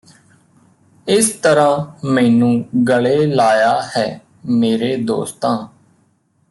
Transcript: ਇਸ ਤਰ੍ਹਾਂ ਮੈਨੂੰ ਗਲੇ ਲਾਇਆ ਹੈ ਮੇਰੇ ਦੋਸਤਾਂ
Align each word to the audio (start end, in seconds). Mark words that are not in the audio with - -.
ਇਸ 1.07 1.29
ਤਰ੍ਹਾਂ 1.43 2.07
ਮੈਨੂੰ 2.07 2.53
ਗਲੇ 2.87 3.25
ਲਾਇਆ 3.25 3.81
ਹੈ 3.97 4.21
ਮੇਰੇ 4.45 4.95
ਦੋਸਤਾਂ 5.03 5.57